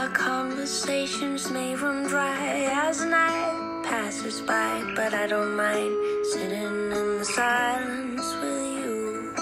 [0.00, 5.94] Our conversations may run dry as night passes by, but I don't mind
[6.32, 9.34] sitting in the silence with you.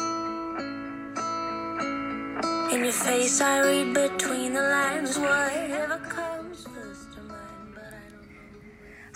[2.72, 5.67] In your face, I read between the lines, whatever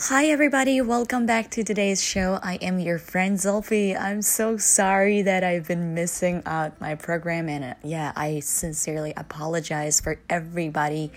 [0.02, 0.79] Hi, everybody.
[0.82, 2.39] Welcome back to today's show.
[2.43, 4.00] I am your friend Zolfi.
[4.00, 9.14] I'm so sorry that I've been missing out my program, and uh, yeah, I sincerely
[9.18, 11.11] apologize for everybody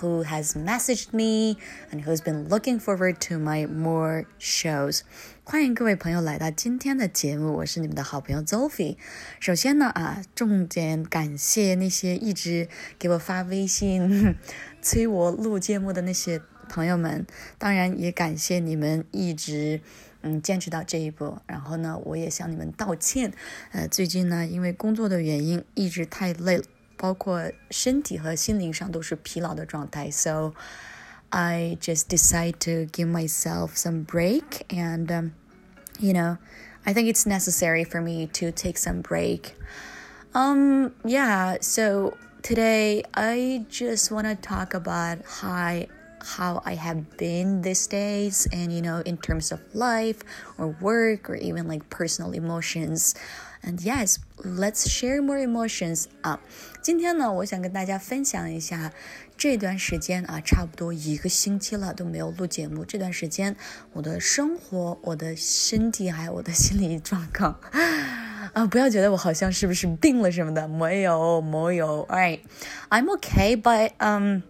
[0.00, 1.58] who has messaged me
[1.90, 5.02] and who's been looking forward to my more shows.
[5.44, 8.96] 欢迎各位朋友来到今天的节目，我是你们的好朋友 Zolfi。
[9.38, 12.68] 首先呢，啊，重点感谢那些一直
[12.98, 14.36] 给我发微信
[14.80, 17.26] 催我录节目的那些 朋友们，
[17.58, 19.80] 当然也感谢你们一直
[20.22, 21.38] 嗯坚持到这一步。
[21.46, 23.32] 然后呢，我也向你们道歉。
[23.72, 26.64] 呃，最近呢，因为工作的原因，一直太累了，
[26.96, 30.10] 包括身体和心灵上都是疲劳的状态。
[30.10, 30.54] So
[31.30, 35.32] I just decide to give myself some break, and um,
[35.98, 36.38] you know,
[36.84, 39.54] I think it's necessary for me to take some break.
[40.32, 41.56] Um, yeah.
[41.60, 45.86] So today I just want to talk about how
[46.26, 50.22] how I have been these days and you know in terms of life
[50.58, 53.14] or work or even like personal emotions
[53.62, 56.40] and yes let's share more emotions 啊
[56.80, 58.92] 今天呢我想跟大家分享一下
[59.36, 63.56] 这段时间啊差不多一个星期了都没有录节目这段时间
[63.92, 67.58] 我的生活我的身体还有我的心理状况
[68.52, 72.40] 啊不要觉得我好像是不是病了什么的没有没有 alright
[72.90, 74.42] I'm okay but um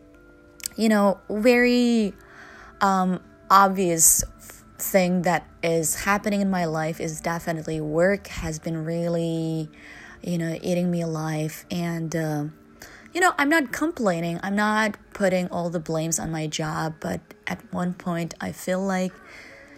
[0.78, 2.14] you know, very
[2.82, 4.24] um, obvious
[4.78, 9.70] thing that is happening in my life is definitely work has been really,
[10.22, 11.66] you know, eating me alive.
[11.72, 12.46] And, uh,
[13.14, 14.40] you know, I'm not complaining.
[14.44, 16.96] I'm not putting all the blames on my job.
[17.00, 19.14] But at one point, I feel like,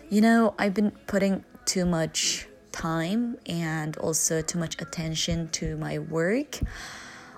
[0.10, 6.00] you know, I've been putting too much time and also too much attention to my
[6.00, 6.60] work.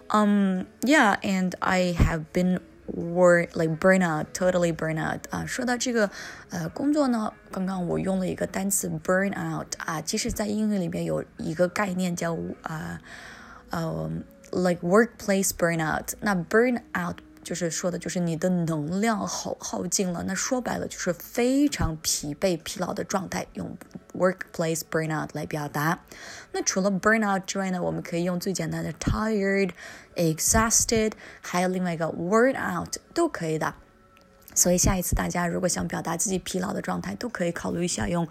[0.09, 2.59] Um, yeah, and I have been
[2.90, 5.44] were like burnout, totally burnout 啊。
[5.46, 6.10] 说到这个
[6.50, 13.00] 呃工作呢，刚刚我用了一个单词 burnout 啊，其实在英语里面有一个概念叫啊
[13.70, 14.10] 呃
[14.52, 16.12] like workplace burnout。
[16.20, 23.76] 那 burnout 就是说的就是你的能量耗耗尽了，那说白了就是非常疲惫、疲劳的状态，用
[24.12, 26.00] workplace burnout 来表达。
[26.52, 33.74] 那除了 burnout 之外呢，我们可以用最简单的 tired、exhausted，还有另外一个 worn out 都可以的。
[34.54, 38.26] 所以下一次大家如果想表达自己疲劳的状态，都可以考虑一下用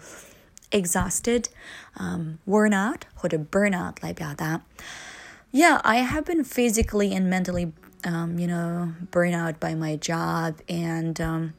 [0.72, 4.62] exhausted、um, worn out 或者 burnout 来表达。
[5.52, 7.72] Yeah, I have been physically and mentally
[8.03, 10.59] um, you know, burned out by my job.
[10.67, 11.53] And um,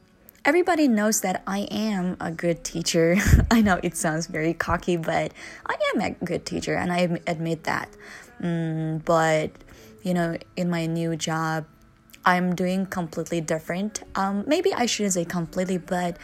[0.45, 3.17] everybody knows that I am a good teacher.
[3.51, 5.33] I know it sounds very cocky, but
[5.65, 7.89] I am a good teacher, and I admit that.
[8.41, 9.51] Mm, but,
[10.03, 11.65] you know, in my new job,
[12.25, 14.01] I'm doing completely different.
[14.15, 16.17] Um, maybe I shouldn't say completely, but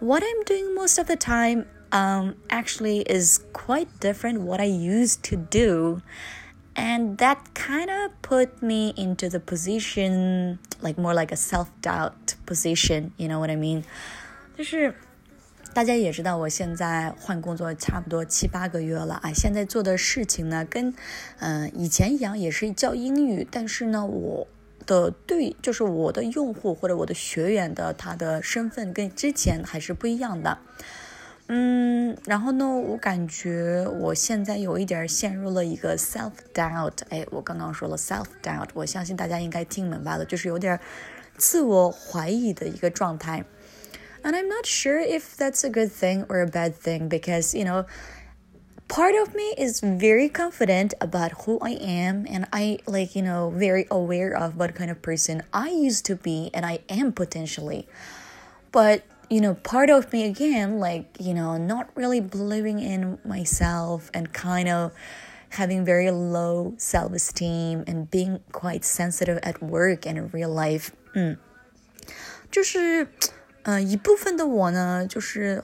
[0.00, 5.22] what I'm doing most of the time um, actually is quite different what I used
[5.24, 6.02] to do
[6.74, 13.10] and that kind of put me into the position like more like a self-doubt position
[13.16, 13.82] you know what i mean
[14.56, 14.94] 就是
[15.72, 19.32] 大家也知道，我现在换工作差不多七八个月了啊。
[19.32, 20.94] 现在做的事情呢，跟
[21.40, 24.46] 嗯、以前一样，也是教英语，但是呢，我
[24.86, 30.58] 的对就是我的用户或者我的学员的他的身份跟之前还是不一样的。
[31.47, 36.93] 嗯，然后呢，我感觉我现在有一点陷入了一个 self doubt。
[37.09, 40.79] 哎，我刚刚说了 self doubt，我相信大家应该听明白了，就是有点
[41.37, 43.43] 自我怀疑的一个状态。
[44.21, 47.85] And I'm not sure if that's a good thing or a bad thing because, you know,
[48.87, 53.49] part of me is very confident about who I am and I like, you know,
[53.49, 57.87] very aware of what kind of person I used to be and I am potentially.
[58.71, 64.09] But you know, part of me again, like, you know, not really believing in myself
[64.11, 64.91] and kind of
[65.51, 70.89] having very low self esteem and being quite sensitive at work and in real life.
[71.13, 71.37] 嗯，
[72.49, 73.07] 就是，
[73.61, 75.63] 呃，一部分的我呢，就是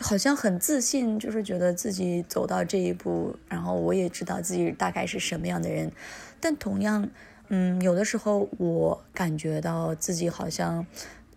[0.00, 5.92] 好像很自信，就是觉得自己走到这一步，然后我也知道自己大概是什么样的人，
[6.40, 7.08] 但同样，
[7.48, 10.84] 嗯，有的时候我感觉到自己好像。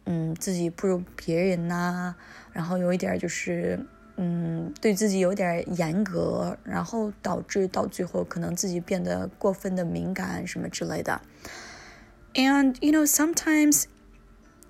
[0.05, 2.15] 嗯，自己不如别人呐，
[2.53, 3.79] 然后有一点就是，
[4.15, 11.21] 嗯，对自己有点严格，然后导致到最后可能自己变得过分的敏感什么之类的。
[12.33, 13.85] And you know, sometimes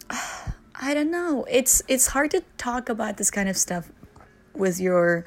[0.73, 1.45] I don't know.
[1.47, 3.85] It's it's hard to talk about this kind of stuff
[4.53, 5.25] with your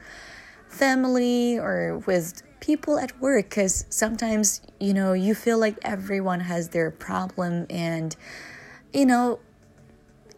[0.68, 6.68] family or with people at work because sometimes you know you feel like everyone has
[6.70, 8.16] their problem and
[8.92, 9.38] you know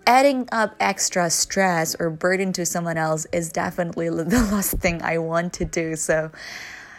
[0.07, 5.19] adding up extra stress or burden to someone else is definitely the last thing I
[5.19, 5.95] want to do.
[5.95, 6.31] So,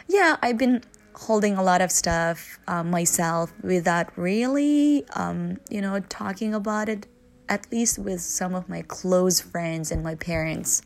[0.06, 0.84] yeah, I've been
[1.14, 7.06] holding a lot of stuff um, myself without really, um, you know, talking about it,
[7.48, 10.82] at least with some of my close friends and my parents.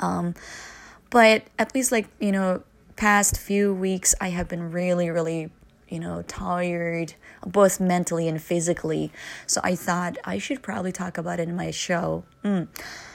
[0.00, 0.34] Um,
[1.10, 2.64] but at least, like, you know,
[2.96, 5.50] past few weeks, I have been really, really
[5.88, 9.10] you know, tired, both mentally and physically.
[9.46, 12.22] So I thought I should probably talk about it in my show.
[12.42, 12.66] 嗯，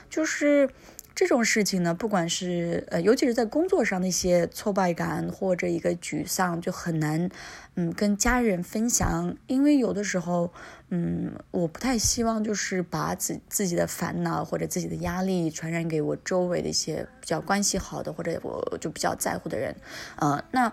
[0.10, 0.70] 就是
[1.14, 7.30] 这种事情呢，不管是呃，尤其是在工作上那些挫败感或者一个沮丧，就很难
[7.76, 10.54] 嗯跟家人分享，因为有的时候
[10.90, 19.76] 嗯，我不太希望就是把自自己的烦恼或者自己的压力传染给我周围的一些比较关系好的或者我就比较在乎的人，
[20.16, 20.72] 呃，那。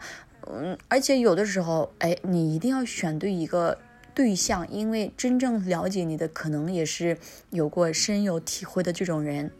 [0.51, 3.77] 嗯，而且有的时候，哎，你一定要选对一个
[4.15, 7.19] 对象，因为真正了解你的，可能也是
[7.51, 9.51] 有过深有体会的这种人。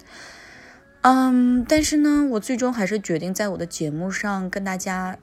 [1.03, 5.19] 嗯，但是呢，我最终还是决定在我的节目上跟大家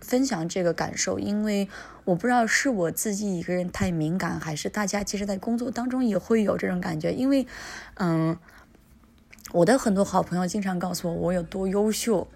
[0.00, 1.68] 分享这个感受，因为
[2.04, 7.10] 我不知道是我自己一个人太敏感，还是大家其实在工作当中也会有这种感觉。
[7.12, 7.46] 因为，
[7.94, 8.36] 嗯，
[9.52, 12.28] 我的很多好朋友经常告诉我我有多优秀。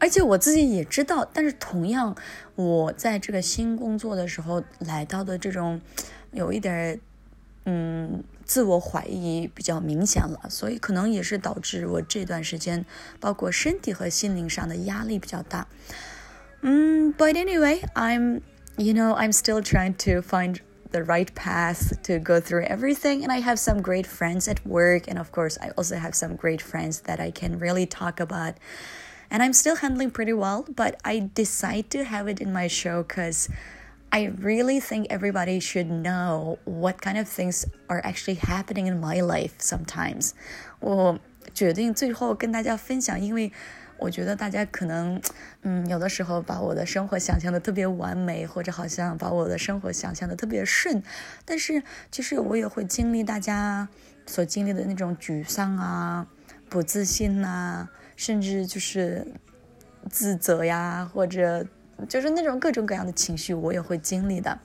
[0.00, 2.14] 而且我自己也知道，但是同样，
[2.54, 5.80] 我在这个新工作的时候来到的这种，
[6.32, 7.00] 有一点，
[7.64, 12.84] 嗯，自我怀疑比较明显了，所以可能也是导致我这段时间，
[13.18, 15.66] 包括身体和心灵上的压力比较大。
[16.60, 18.42] 嗯，But anyway, I'm,
[18.76, 20.60] you know, I'm still trying to find
[20.90, 23.22] the right path to go through everything.
[23.24, 25.08] And I have some great friends at work.
[25.08, 28.54] And of course, I also have some great friends that I can really talk about
[29.30, 33.02] and I'm still handling pretty well, but I decide to have it in my show
[33.02, 33.48] because
[34.10, 39.20] I really think everybody should know what kind of things are actually happening in my
[39.20, 40.30] life sometimes.
[40.80, 41.18] 我
[41.52, 43.52] 决定最后跟大家分享，因为
[43.98, 45.20] 我觉得大家可能，
[45.62, 51.02] 嗯，有的时候把我的生活想象的特别完美，或者好像把我的生活想象的特别顺，
[51.44, 53.88] 但是其实我也会经历大家
[54.26, 56.26] 所经历的那种沮丧啊、
[56.68, 57.90] 不自信呐、啊。
[58.20, 59.26] 甚至就是
[60.10, 61.66] 自责呀，或者
[62.08, 64.58] 就是那种各种各样的情绪，我也会经历的。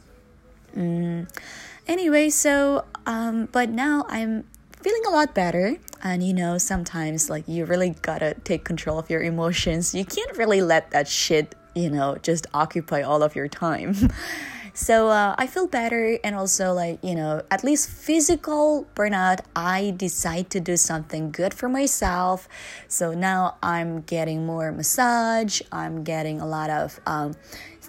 [0.73, 1.25] 嗯，
[1.87, 4.43] anyway, so um, but now I'm
[4.81, 5.77] feeling a lot better.
[6.01, 9.93] And you know, sometimes like you really gotta take control of your emotions.
[9.93, 13.95] You can't really let that shit, you know, just occupy all of your time.
[14.76, 19.40] So uh, I feel better, and also like you know, at least physical burnout.
[19.56, 22.46] I decide to do something good for myself.
[22.86, 25.62] So now I'm getting more massage.
[25.72, 27.32] I'm getting a lot of um,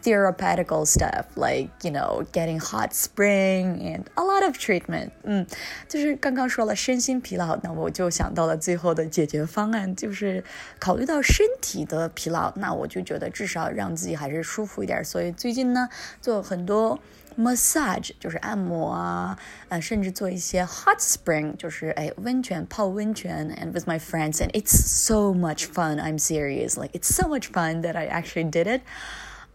[0.02, 5.10] therapeutical stuff like you know getting hot spring and a lot of treatment。
[5.22, 5.46] 嗯，
[5.88, 10.42] 就是刚刚说了身心疲劳，那我就想到了最后的解决方案，就是
[10.80, 15.04] 考虑到身体的疲劳，那我就觉得至少让自己还是舒服一点。
[15.04, 15.88] 所以最近呢，
[16.20, 16.98] 做很多
[17.38, 26.00] massage，就是按摩啊，呃，甚至做一些 hot spring，就是哎温泉泡温泉，and with my friends，and it's so much fun.
[26.00, 28.80] I'm serious, like it's so much fun that I actually did it.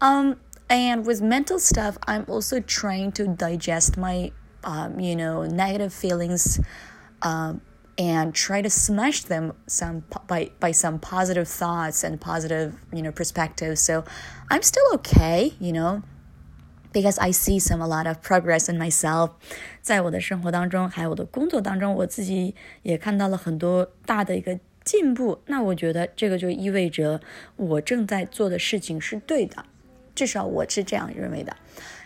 [0.02, 0.36] Um,
[0.68, 6.60] and with mental stuff, I'm also trying to digest my, um, you know, negative feelings,
[7.22, 7.60] um,
[7.96, 13.10] and try to smash them some by by some positive thoughts and positive, you know,
[13.10, 13.80] perspectives.
[13.80, 14.04] So
[14.50, 16.02] I'm still okay, you know.
[16.90, 19.32] Because I see some a lot of progress in myself，
[19.82, 25.42] 在我的生活当中，还有我的工作当中，我自己也看到了很多大的一个进步。
[25.46, 27.20] 那我觉得这个就意味着
[27.56, 29.66] 我正在做的事情是对的。
[30.14, 31.56] 至少我是这样认为的。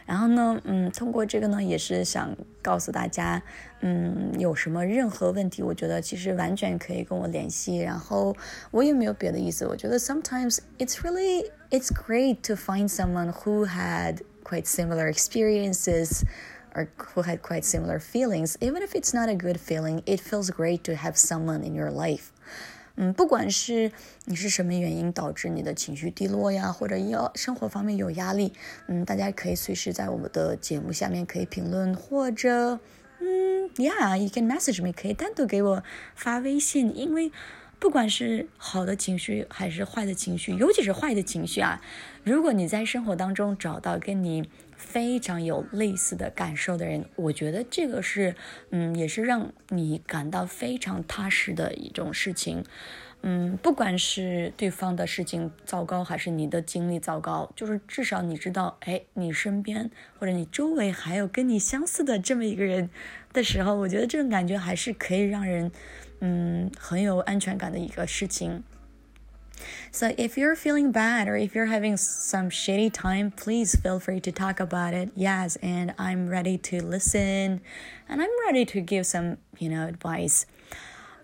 [0.04, 3.40] 然后呢，嗯，通过这个呢，也是想告诉大家，
[3.80, 7.78] 嗯，有什么任何问题，我觉得其实完全可以跟我联系。
[7.78, 8.36] 然后
[8.72, 16.22] 我也没有别的意思，我觉得 sometimes it's really it's great to find someone who had quite similar experiences
[16.74, 18.56] or who had quite similar feelings.
[18.58, 21.92] Even if it's not a good feeling, it feels great to have someone in your
[21.92, 22.32] life.
[22.99, 23.91] 嗯，不管是
[24.25, 28.53] 你是什么原因导致你的情绪低落呀，或者要生活方面有压力，
[28.87, 32.79] 嗯，大家可以随时在我们的节目下面可以评论，或者，
[33.19, 35.83] 嗯，Yeah，you can message me，可以单独给我
[36.15, 37.31] 发微信，因为，
[37.79, 41.81] 不管是好的情绪还是坏的情绪，尤其是坏的情绪啊，
[42.23, 48.35] 如果你在生活当中找到跟你非常有类似的感受的人，我觉得这个是，
[48.71, 52.63] 嗯，也是让你感到非常踏实的一种事情。
[53.23, 62.91] 嗯，不管是对方的事情糟糕，还是你的经历糟糕，就是至少你知道，哎，你身边或者你周围还有跟你相似的这么一个人
[63.36, 65.70] 的时候，我觉得这种感觉还是可以让人，
[66.20, 68.62] 嗯，很有安全感的一个事情。
[69.92, 74.30] So if you're feeling bad or if you're having some shitty time, please feel free to
[74.32, 75.10] talk about it.
[75.14, 77.60] Yes, and I'm ready to listen
[78.08, 80.42] and I'm ready to give some, you know, advice.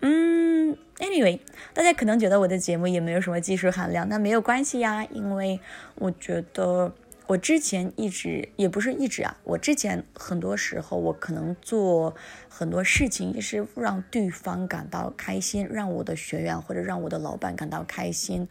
[0.01, 1.39] 嗯，Anyway，
[1.73, 5.59] 大家可能觉得我的节目也没有什么技术含量，那没有关系呀，因为
[5.95, 6.93] 我觉得
[7.26, 12.14] 我之前一直也不是一直啊，我之前很多时候我可能做
[12.48, 18.46] 很多事情也是让对方感到开心，让我的学员或者让我的老板感到开心，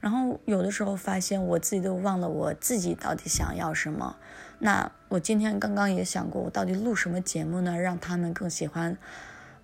[0.00, 4.16] 然后有的时候发现我自己都忘了我自己到底想要什么。
[4.60, 8.96] 那我今天刚刚也想过，我到底录什么节目呢，让他们更喜欢。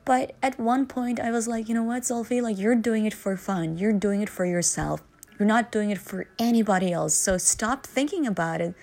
[0.05, 2.43] But at one point, I was like, you know what, Sophie?
[2.43, 3.79] Like, you're doing it for fun.
[3.79, 4.99] You're doing it for yourself.
[5.43, 7.15] You're not doing it for anybody else.
[7.15, 8.77] So stop thinking about it.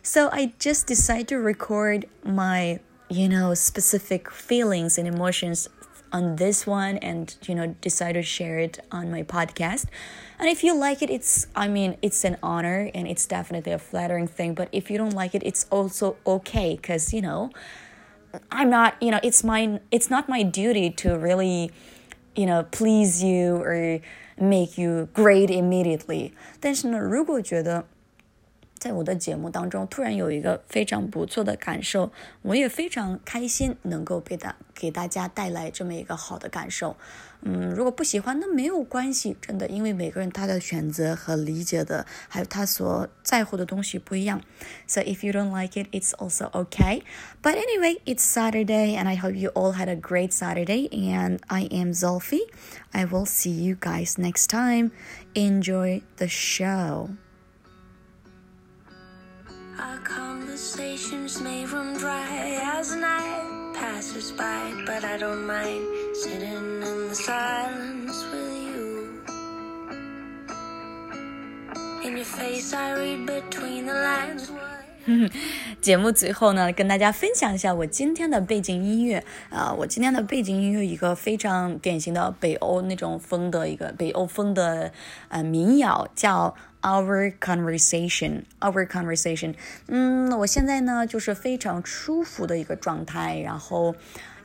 [0.00, 2.78] So I just decided to record my,
[3.10, 5.68] you know, specific feelings and emotions
[6.12, 9.86] on this one and, you know, decide to share it on my podcast.
[10.38, 13.78] And if you like it, it's, I mean, it's an honor and it's definitely a
[13.80, 14.54] flattering thing.
[14.54, 17.50] But if you don't like it, it's also okay because, you know,
[18.52, 21.72] I'm not, you know, it's my it's not my duty to really,
[22.37, 23.99] you know, please you or
[24.37, 26.31] make you great immediately.
[26.59, 27.85] 但是呢，如果觉得
[28.77, 36.97] 在我的节目当中突然有一个非常不错的感受，我也非常开心能够给大给大家带来这么一个好的感受。
[37.45, 44.41] 嗯，如果不喜欢那没有关系，真的，因为每个人他的选择和理解的还有他所在乎的东西不一样。
[44.85, 47.03] So if you don't like it, it's also okay.
[47.41, 50.89] But anyway, it's Saturday, and I hope you all had a great Saturday.
[50.91, 52.41] And I am Zolfi.
[52.91, 54.91] I will see you guys next time.
[55.33, 57.09] Enjoy the show.
[60.08, 65.84] Conversations may run dry as night passes by, but I don't mind
[66.16, 69.22] sitting in the silence with you.
[72.04, 74.50] In your face, I read between the lines.
[75.80, 84.92] 节目最后呢，跟大家分享一下我今天的背景音乐啊、我今天的背景音乐一个非常典型的北欧那种风的一个北欧风的
[85.28, 89.54] 呃民谣，叫 Our conversation, our conversation。
[89.88, 93.94] 嗯，我现在呢就是非常舒服的一个状态，然后。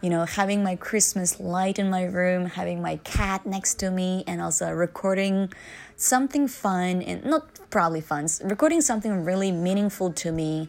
[0.03, 4.25] You know, having my Christmas light in my room, having my cat next to me,
[4.27, 5.53] and also recording
[5.95, 10.67] something fun and not probably fun, recording something really meaningful to me.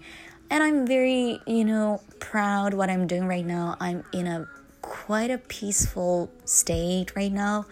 [0.50, 3.76] And I'm very, you know, proud what I'm doing right now.
[3.80, 4.46] I'm in a
[4.82, 7.66] quite a peaceful state right now.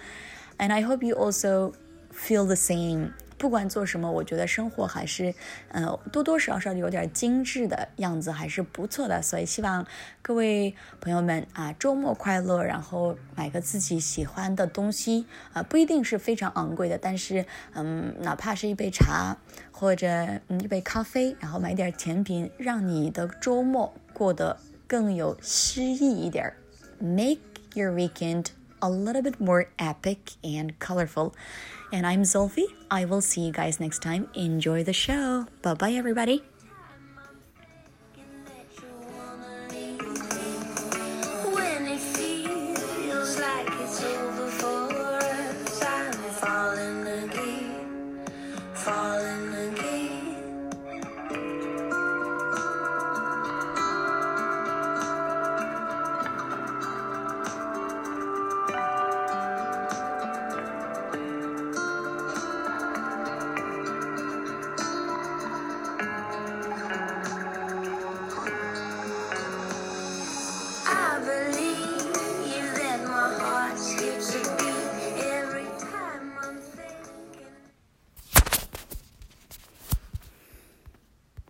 [0.59, 1.75] And I hope you also
[2.11, 3.15] feel the same.
[3.43, 5.35] 不管做什么，我觉得生活还是，
[5.73, 9.21] 呃，多多少少有点精致的样子，还是不错的。
[9.21, 9.85] 所以希望
[10.23, 17.45] 各位朋友们啊，周末快乐，然后买个自己喜欢的东西啊，不一定是非常昂贵的，但是
[17.75, 19.37] 嗯，哪怕是一杯茶
[19.73, 20.07] 或者
[20.47, 24.57] 嗯一杯咖啡，然后买点甜品，让你的周末过得
[24.87, 26.57] 更有诗意一点儿
[27.01, 27.41] ，Make
[27.75, 28.47] your weekend
[28.79, 31.33] a little bit more epic and colorful.
[31.93, 32.65] And I'm Zolfi.
[32.91, 34.29] I will see you guys next time.
[34.35, 35.47] Enjoy the show.
[35.61, 36.43] Bye bye, everybody.